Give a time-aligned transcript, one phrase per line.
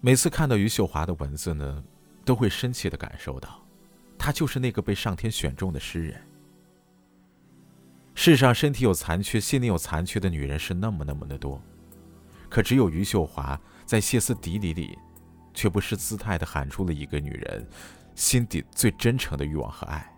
[0.00, 1.82] 每次看到余秀华的文字呢，
[2.24, 3.60] 都会深切的感受到，
[4.16, 6.20] 她就是那个被上天选中的诗人。
[8.14, 11.60] 世上身体有残缺、心灵有残缺的女人是那么那么的多，
[12.48, 14.96] 可只有余秀华在歇斯底里里，
[15.52, 17.66] 却不失姿态的喊出了一个女人
[18.14, 20.08] 心底最真诚的欲望和爱。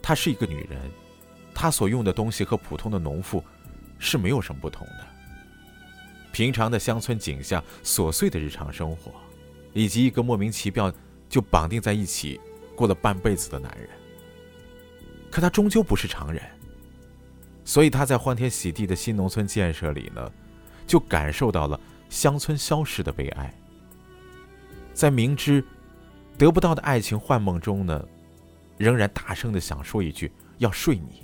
[0.00, 0.90] 她是一个女人，
[1.52, 3.42] 她所用的东西和普通的农妇
[3.98, 5.06] 是没有什么不同的。
[6.32, 9.12] 平常的乡村景象、琐碎的日常生活，
[9.72, 10.92] 以及一个莫名其妙
[11.28, 12.40] 就绑定在一起
[12.74, 13.88] 过了半辈子的男人。
[15.30, 16.42] 可他终究不是常人，
[17.64, 20.32] 所以他在欢天喜地的新农村建设里呢，
[20.86, 23.54] 就感受到了乡村消失的悲哀。
[24.92, 25.64] 在明知
[26.36, 28.04] 得不到的爱情幻梦中呢，
[28.76, 31.22] 仍然大声的想说一句要睡你。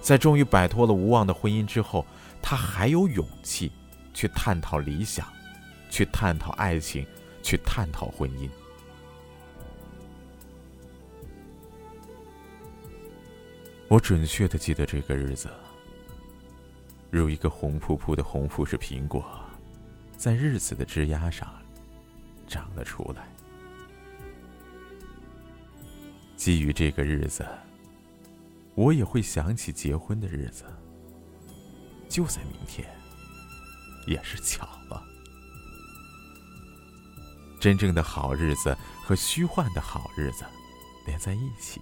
[0.00, 2.04] 在终于摆脱了无望的婚姻之后，
[2.46, 3.72] 他还有勇气
[4.12, 5.26] 去探讨理想，
[5.88, 7.06] 去探讨爱情，
[7.42, 8.50] 去探讨婚姻。
[13.88, 15.48] 我准确的记得这个日子，
[17.10, 19.24] 如一个红扑扑的红富士苹果，
[20.18, 21.50] 在日子的枝丫上
[22.46, 23.26] 长了出来。
[26.36, 27.42] 基于这个日子，
[28.74, 30.66] 我也会想起结婚的日子，
[32.14, 32.88] 就在明天，
[34.06, 35.02] 也是巧了。
[37.60, 40.44] 真正的好日子和虚幻的好日子
[41.08, 41.80] 连在一起。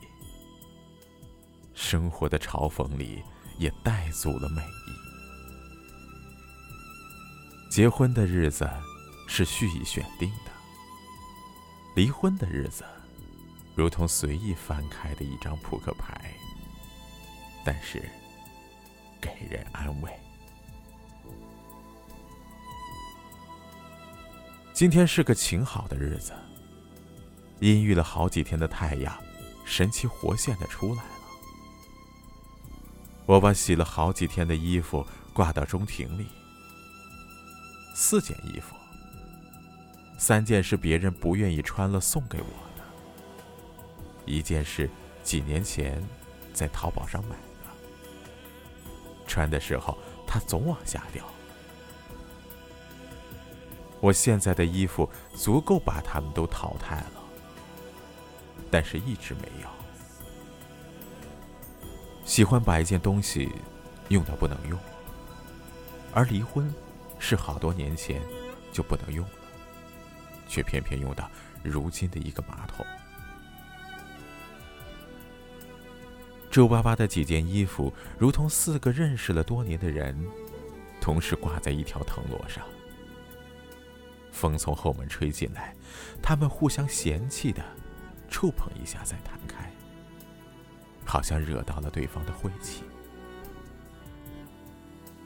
[1.75, 3.23] 生活的嘲讽里
[3.59, 4.93] 也带足了美意。
[7.71, 8.67] 结婚的日子
[9.29, 10.53] 是蓄意选定的，
[11.95, 12.85] 离婚的日子
[13.75, 16.35] 如同随意翻开的一张扑克牌，
[17.67, 18.03] 但是
[19.43, 20.11] 给人安慰。
[24.73, 26.33] 今天是个晴好的日子，
[27.61, 29.17] 阴郁了好几天的太阳，
[29.65, 31.11] 神奇活现的出来了。
[33.27, 36.27] 我把洗了好几天的衣服挂到中庭里。
[37.95, 38.75] 四件衣服，
[40.19, 42.83] 三件是别人不愿意穿了送给我的，
[44.25, 44.89] 一件是
[45.23, 46.03] 几年前
[46.53, 47.52] 在淘宝上买的，
[49.33, 51.25] 穿的时候它总往下掉。
[53.99, 57.23] 我现在的衣服足够把它们都淘汰了，
[58.71, 59.69] 但是一直没有。
[62.27, 63.51] 喜欢把一件东西
[64.09, 64.79] 用到不能用，
[66.13, 66.71] 而离婚
[67.19, 68.21] 是好多年前
[68.71, 69.33] 就不能用了，
[70.47, 71.31] 却偏偏用到
[71.63, 72.85] 如今的一个马桶。
[76.53, 80.15] 皱巴巴的几件衣服，如同四个认识了多年的人，
[81.01, 82.63] 同时挂在一条藤萝上。
[84.31, 85.75] 风从后门吹进来，
[86.23, 87.65] 他们互相嫌弃的
[88.29, 89.73] 触碰一下再弹开。
[91.07, 92.83] 好像惹到了对方的晦气，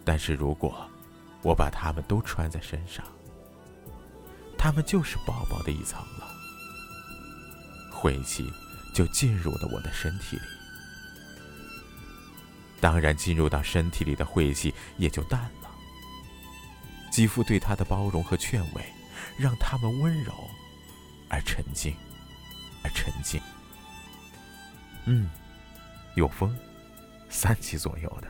[0.04, 0.88] 但是如果
[1.42, 3.04] 我把它们都穿在身上，
[4.56, 6.28] 它们就是薄薄的一层了，
[7.90, 8.48] 晦气
[8.94, 10.42] 就进入了我的身体里。
[12.80, 15.70] 当然，进入到身体里的晦气也就淡了。
[17.10, 18.82] 肌肤对他的包容和劝慰，
[19.38, 20.32] 让他们温柔
[21.28, 21.94] 而沉静，
[22.82, 23.40] 而沉静。
[25.06, 25.28] 嗯。
[26.14, 26.56] 有风，
[27.28, 28.28] 三级左右的，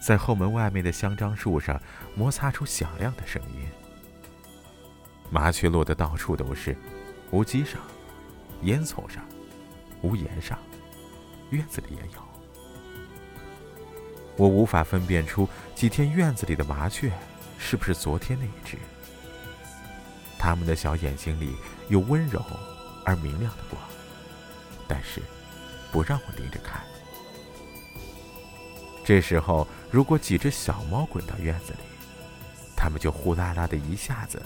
[0.00, 1.80] 在后门外面的香樟树上
[2.16, 3.68] 摩擦出响亮的声音。
[5.30, 6.76] 麻雀落得到处都是，
[7.30, 7.80] 屋基上、
[8.62, 9.24] 烟囱上、
[10.02, 10.58] 屋檐上、
[11.50, 12.23] 院子里也有。
[14.36, 17.12] 我无法分辨出几天院子里的麻雀
[17.58, 18.78] 是不是昨天那一只。
[20.38, 21.56] 它们的小眼睛里
[21.88, 22.42] 有温柔
[23.04, 23.80] 而明亮的光，
[24.88, 25.22] 但是。
[25.92, 26.82] 不让我盯着看。
[29.04, 31.78] 这时候，如果几只小猫滚到院子里，
[32.76, 34.42] 它们就呼啦啦的一下子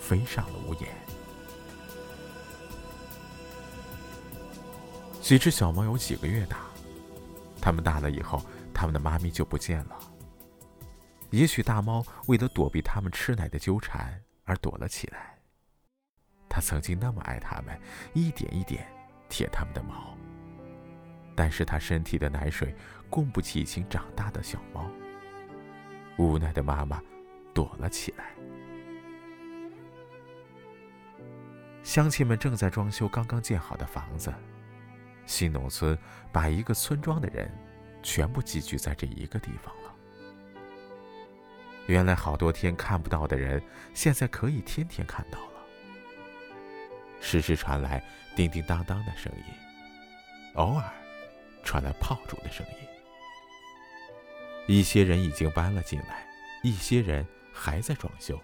[0.00, 0.88] 飞上了屋檐。
[5.20, 6.60] 几只小猫有几个月大，
[7.60, 8.42] 它们大了以后，
[8.76, 9.98] 他们的妈咪就不见了。
[11.30, 15.38] 也许大猫为了躲避他们吃奶的纠缠而躲了起来。
[16.46, 17.80] 它曾经那么爱它们，
[18.12, 18.86] 一点一点
[19.30, 20.14] 舔它们的毛。
[21.34, 22.74] 但是它身体的奶水
[23.08, 24.90] 供不起已经长大的小猫。
[26.18, 27.02] 无奈的妈妈
[27.54, 28.26] 躲了起来。
[31.82, 34.32] 乡亲们正在装修刚刚建好的房子。
[35.24, 35.98] 新农村
[36.30, 37.50] 把一个村庄的人
[38.06, 39.92] 全部集聚在这一个地方了。
[41.86, 43.60] 原来好多天看不到的人，
[43.94, 45.66] 现在可以天天看到了。
[47.20, 48.00] 时时传来
[48.36, 49.44] 叮叮当当的声音，
[50.54, 50.88] 偶尔
[51.64, 52.74] 传来炮竹的声音。
[54.68, 56.24] 一些人已经搬了进来，
[56.62, 58.40] 一些人还在装修。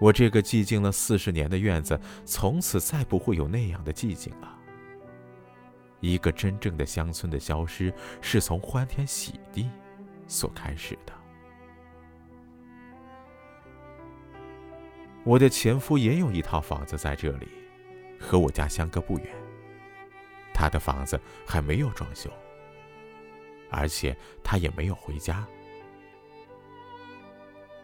[0.00, 4.56] 我这个寂静了四十年的院子，从此再不会有那样的寂静了。
[6.00, 9.70] 一个真正的乡村的消失，是从欢天喜地
[10.26, 11.12] 所开始的。
[15.22, 17.48] 我的前夫也有一套房子在这里，
[18.18, 19.28] 和我家相隔不远。
[20.54, 22.30] 他的房子还没有装修，
[23.70, 25.46] 而且他也没有回家。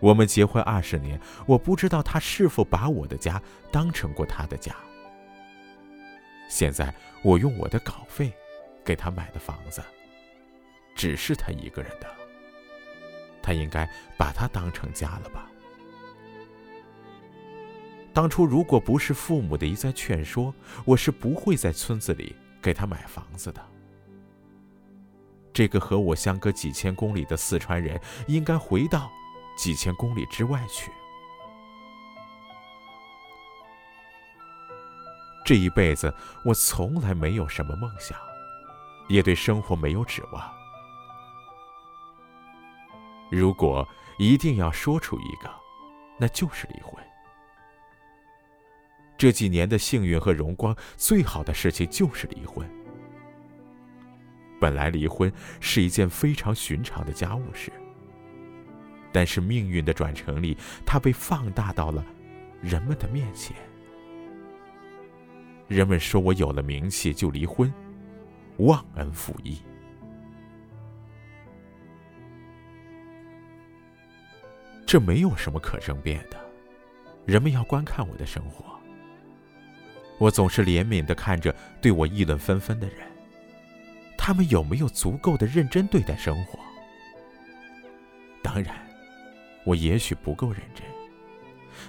[0.00, 3.40] 我们结婚二十年，我不知道他是否把我的家
[3.70, 4.74] 当成过他的家。
[6.48, 8.32] 现在我用我的稿费
[8.84, 9.82] 给他买的房子，
[10.94, 12.06] 只是他一个人的，
[13.42, 15.50] 他应该把他当成家了吧？
[18.12, 20.54] 当初如果不是父母的一再劝说，
[20.84, 23.60] 我是不会在村子里给他买房子的。
[25.52, 29.10] 这个和我相隔几千公里的四川人，应该回到
[29.58, 30.90] 几千公里之外去。
[35.46, 36.12] 这一辈子，
[36.44, 38.18] 我从来没有什么梦想，
[39.06, 40.52] 也对生活没有指望。
[43.30, 43.88] 如果
[44.18, 45.48] 一定要说出一个，
[46.18, 47.00] 那就是离婚。
[49.16, 52.68] 这几年的幸运和荣光，最好的事情就是离婚。
[54.60, 57.70] 本来离婚是一件非常寻常的家务事，
[59.12, 62.04] 但是命运的转乘里，它被放大到了
[62.60, 63.54] 人们的面前。
[65.68, 67.72] 人们说我有了名气就离婚，
[68.58, 69.58] 忘恩负义。
[74.86, 76.38] 这没有什么可争辩的，
[77.24, 78.64] 人们要观看我的生活。
[80.18, 82.98] 我总是怜悯的看着对我议论纷纷的人，
[84.16, 86.58] 他们有没有足够的认真对待生活？
[88.40, 88.76] 当然，
[89.64, 90.86] 我也许不够认真，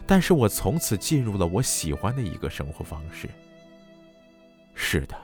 [0.08, 3.30] 但是我从此进入了我喜欢的一个生活方式。
[4.80, 5.20] 是的，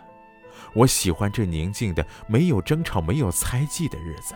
[0.73, 4.35] 我喜欢这宁静的、没有争吵、没有猜忌的日子，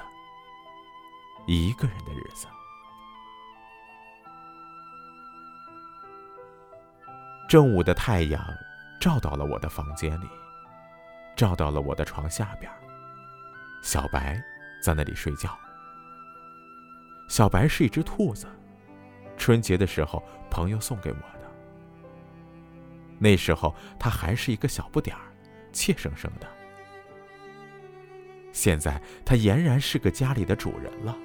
[1.47, 2.45] 一个人的日子。
[7.49, 8.41] 正午的太阳
[9.01, 10.27] 照到了我的房间里，
[11.35, 12.71] 照到了我的床下边。
[13.81, 14.41] 小白
[14.83, 15.57] 在那里睡觉。
[17.27, 18.47] 小白是一只兔子，
[19.35, 21.36] 春节的时候朋友送给我。
[23.19, 25.21] 那时候他还是一个小不点儿，
[25.71, 26.47] 怯生生的。
[28.51, 31.15] 现在他俨然是个家里的主人了，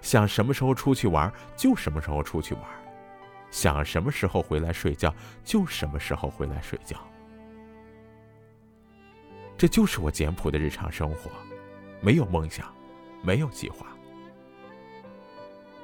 [0.00, 2.62] 想什么时候出去玩就什么时候出去玩。
[3.50, 5.14] 想什么时候回来睡觉
[5.44, 6.96] 就什么时候回来睡觉，
[9.56, 11.30] 这就是我简朴的日常生活，
[12.00, 12.66] 没有梦想，
[13.22, 13.86] 没有计划。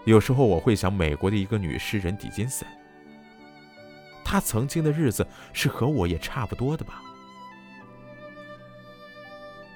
[0.05, 2.67] 有时候我会想美国的一个女诗人狄金森，
[4.31, 7.03] 他曾经的日子是和我也差不多的吧？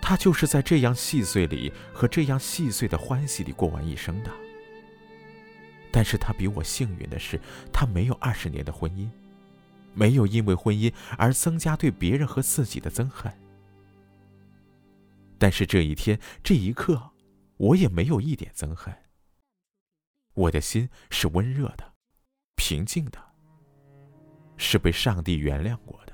[0.00, 4.30] 他就是在这样细碎里和这样细碎的欢喜里过完一生的。
[5.90, 7.40] 但是他比我幸运的是，
[7.72, 9.10] 他没有二十年的婚姻，
[9.92, 13.32] 没有因为婚姻而增加对别人和自己的憎恨。
[15.36, 17.10] 但是这一天这一刻，
[17.56, 18.94] 我也没有一点憎恨。
[20.34, 21.94] 我的心是温热的，
[22.54, 23.33] 平静的，
[24.56, 26.12] 是被上帝原谅过的。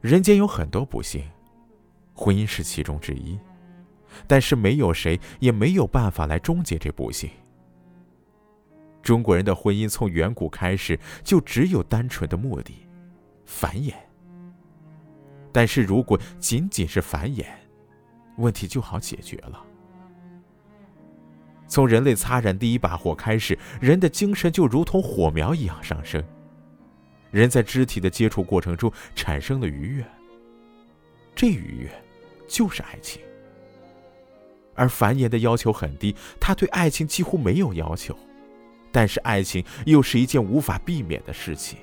[0.00, 1.24] 人间有很多不幸，
[2.14, 3.38] 婚姻是其中之一。
[4.26, 7.30] 但是没有谁也没有办法来终结这不幸。
[9.02, 12.86] 中国人的婚姻从远古开始就只有单纯的目的，
[13.44, 13.94] 繁衍。
[15.52, 17.46] 但是如果仅仅是繁衍，
[18.38, 19.64] 问题就好解决了。
[21.68, 26.22] 从人类擦燃第一把火开始，人的精神就如同火苗一样上升。
[27.30, 30.04] 人在肢体的接触过程中产生了愉悦，
[31.34, 31.90] 这愉悦
[32.48, 33.20] 就是爱情。
[34.74, 38.16] 而繁衍的要求很低，他对爱情几乎没有要求，
[38.90, 41.78] 但是爱情又是一件无法避免的事情。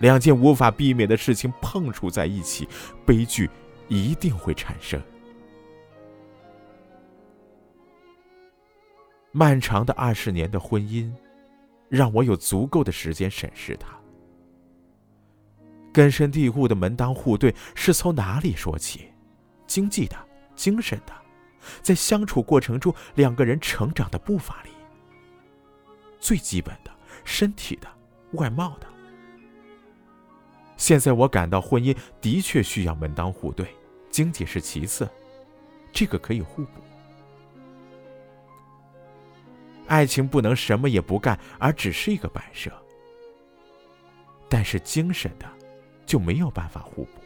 [0.00, 2.68] 两件无法避免的事情碰触在一起，
[3.06, 3.48] 悲剧
[3.88, 5.00] 一定会产生。
[9.32, 11.12] 漫长的二十年的婚姻，
[11.88, 13.88] 让我有足够的时间审视它。
[15.92, 19.08] 根深蒂固的门当户对是从哪里说起？
[19.66, 20.16] 经济的。
[20.54, 21.12] 精神的、
[21.80, 24.70] 在相处过程中两个人成长的步伐里，
[26.20, 26.90] 最基本的
[27.24, 27.88] 身体的、
[28.32, 28.86] 外貌的。
[30.76, 33.74] 现在我感到婚姻的确需要门当户对，
[34.10, 35.08] 经济是其次，
[35.90, 36.82] 这个可以互补。
[39.92, 42.72] 爱情不能什么也不干，而只是一个摆设。
[44.48, 45.46] 但是精神的，
[46.06, 47.20] 就没有办法互补。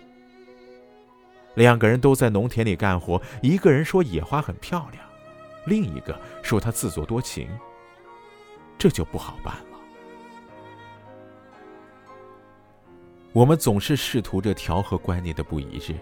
[1.54, 5.04] 两个人都在农田里干活，一个人说野花很漂亮，
[5.64, 7.48] 另一个说他自作多情，
[8.76, 9.78] 这就不好办了。
[13.32, 15.94] 我们总是试图着调和观念的不一致，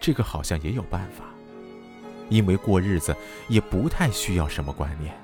[0.00, 1.26] 这个好像也有办法，
[2.30, 5.14] 因为过日子也不太需要什么观念。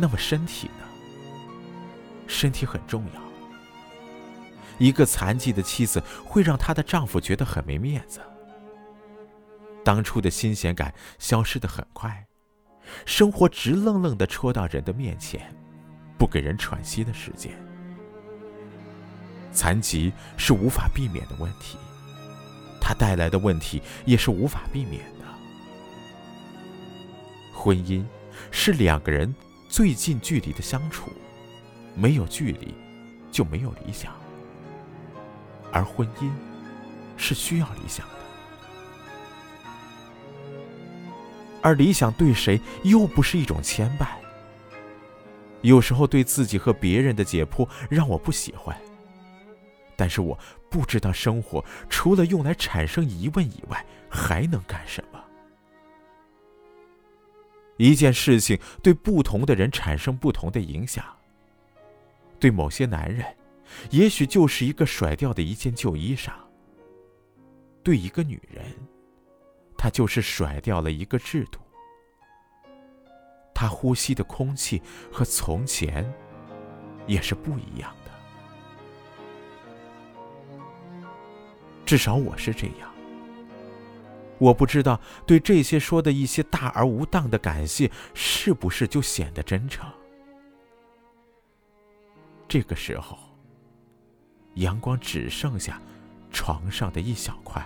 [0.00, 0.84] 那么身体呢？
[2.26, 3.20] 身体很重要。
[4.78, 8.20] 一个残疾的妻子会让她的丈夫觉得很没面子。
[9.84, 12.26] 当初的新鲜感消失的很快，
[13.04, 15.54] 生活直愣愣的戳到人的面前，
[16.18, 17.52] 不给人喘息的时间。
[19.52, 21.76] 残疾是无法避免的问题，
[22.80, 25.26] 它带来的问题也是无法避免的。
[27.52, 28.04] 婚姻
[28.50, 29.34] 是两个人
[29.70, 31.12] 最近距离的相处，
[31.94, 32.74] 没有距离
[33.30, 34.12] 就没有理想。
[35.70, 36.28] 而婚姻
[37.16, 38.14] 是需要理想的，
[41.62, 44.08] 而理想对谁又不是一种牵绊？
[45.62, 48.76] 有时候对自己和别人的解剖让我不喜欢，
[49.94, 50.36] 但是我
[50.68, 55.09] 不知道生活除了用来产生疑问以外还能干什么。
[57.80, 61.02] 一件事情对不同的人产生不同的影响，
[62.38, 63.24] 对某些男人。
[63.90, 66.32] 也许就是一个甩掉的一件旧衣裳。
[67.82, 68.62] 对一个女人，
[69.78, 71.58] 她就是甩掉了一个制度。
[73.54, 76.04] 她呼吸的空气和从前
[77.06, 78.10] 也是不一样的。
[81.86, 82.89] 至少我是这样。
[84.40, 89.88] 我不知道对这些说的一些大而无当的感谢，是不是就显得真诚？
[92.48, 93.16] 这个时候。
[94.54, 95.80] 阳光只剩下
[96.32, 97.64] 床上的一小块。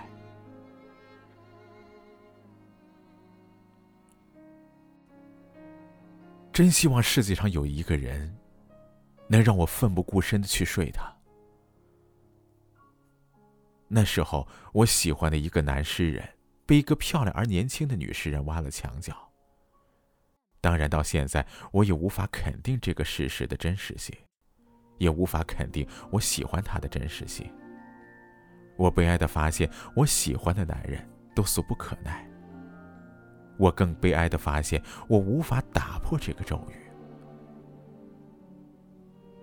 [6.53, 8.33] 真希望世界上有一个人，
[9.27, 11.11] 能让我奋不顾身的去睡他。
[13.87, 16.23] 那时候，我喜欢的一个男诗人，
[16.65, 19.15] 被一个漂亮而年轻的女诗人挖了墙角。
[20.61, 24.15] 当然，到现在我也无法肯定这个事实的真实性。
[24.97, 27.51] 也无法肯定我喜欢他的真实性。
[28.77, 31.05] 我悲哀的发现，我喜欢的男人
[31.35, 32.25] 都俗不可耐。
[33.57, 36.75] 我更悲哀的发现，我无法打破这个咒语。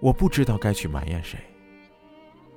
[0.01, 1.39] 我不知道该去埋怨谁，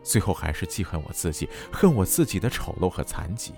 [0.01, 3.53] 最后还是记恨我自己，恨我自己的丑陋和残疾。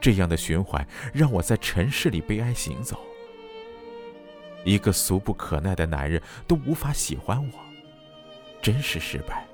[0.00, 2.98] 这样的循环让我在尘世里悲哀行走。
[4.64, 7.58] 一个俗不可耐的男人都无法喜欢我。
[8.62, 9.46] 真是失败。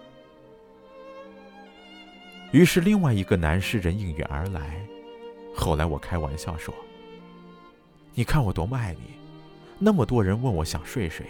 [2.53, 4.85] 于是，另外一个男诗人应运而来。
[5.55, 6.75] 后来，我开玩笑说
[8.15, 9.15] ：“你看我多么爱你，
[9.79, 11.25] 那么多人问我想睡谁，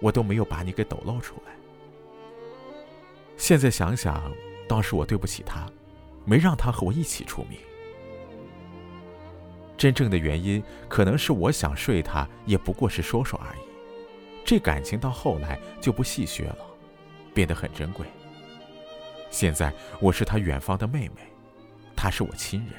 [0.00, 1.52] 我都没有把你给抖露出来。”
[3.36, 4.32] 现在想想，
[4.66, 5.64] 倒是我对不起他，
[6.24, 7.58] 没让他和我一起出名。
[9.76, 13.60] 真正的原因，可能是我想睡他，也不过是说说而已。
[14.44, 16.58] 这感情到后来就不细学了。
[17.34, 18.06] 变得很珍贵。
[19.30, 21.20] 现在我是他远方的妹妹，
[21.94, 22.72] 他是我亲人，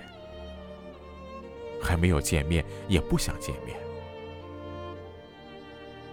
[1.79, 3.77] 还没有见面，也不想见面。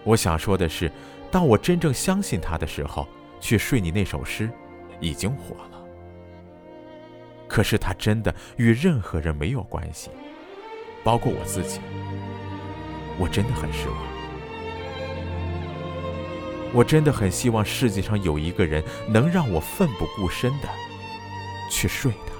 [0.03, 0.91] 我想说的是，
[1.31, 3.07] 当我真正相信他的时候，
[3.39, 4.47] 去睡你那首诗，
[4.99, 5.83] 已经火了。
[7.47, 10.11] 可是他真的与任何人没有关系，
[11.05, 11.79] 包括我自己。
[13.19, 13.97] 我真的很失望。
[16.73, 20.67] 我真的很希望世界上有一个人能让我奋不顾身的
[21.71, 22.33] 去睡他。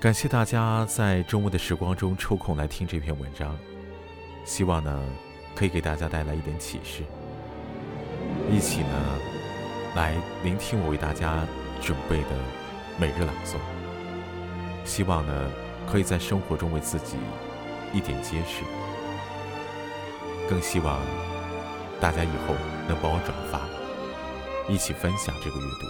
[0.00, 3.58] 感谢大家在周末的时光中抽空来听这篇文章，
[4.44, 5.02] 希望呢
[5.56, 7.02] 可以给大家带来一点启示，
[8.50, 9.18] 一起呢
[9.96, 11.44] 来聆听我为大家
[11.80, 12.28] 准备的。
[12.98, 13.56] 每日朗诵，
[14.86, 15.50] 希望呢，
[15.86, 17.18] 可以在生活中为自己
[17.92, 18.62] 一点揭示，
[20.48, 20.98] 更希望
[22.00, 22.54] 大家以后
[22.88, 23.68] 能帮我转发，
[24.66, 25.86] 一起分享这个阅读。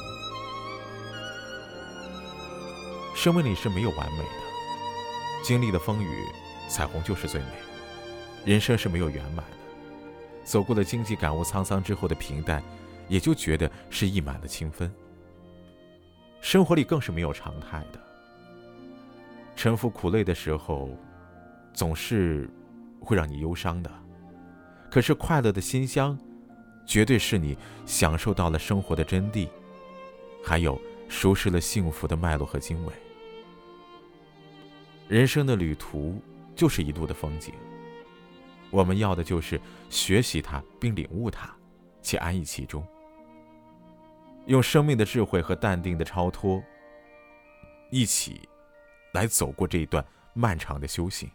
[3.14, 6.24] 生命里是没有完美的，经历了风雨，
[6.68, 7.75] 彩虹就是最美。
[8.46, 9.56] 人生是没有圆满的，
[10.44, 12.62] 走过了荆棘感悟沧桑之后的平淡，
[13.08, 14.88] 也就觉得是溢满了清芬。
[16.40, 17.98] 生活里更是没有常态的，
[19.56, 20.88] 沉浮苦累的时候，
[21.74, 22.48] 总是
[23.00, 23.90] 会让你忧伤的。
[24.88, 26.16] 可是快乐的馨香，
[26.86, 29.48] 绝对是你享受到了生活的真谛，
[30.44, 32.92] 还有熟识了幸福的脉络和经纬。
[35.08, 36.22] 人生的旅途
[36.54, 37.52] 就是一路的风景，
[38.70, 41.54] 我们要的就是学习它并领悟它，
[42.02, 42.86] 且安逸其中。
[44.46, 46.62] 用生命的智慧和淡定的超脱，
[47.90, 48.48] 一起
[49.12, 50.04] 来走过这一段
[50.34, 51.28] 漫长的修行。